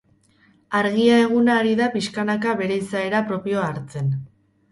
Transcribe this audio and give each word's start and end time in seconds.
Argia 0.79 1.17
eguna 1.25 1.57
ari 1.63 1.75
da 1.81 1.89
pixkanaka 1.97 2.57
bere 2.61 2.77
izaera 2.85 3.23
propioa 3.27 3.67
hartzen. 3.69 4.09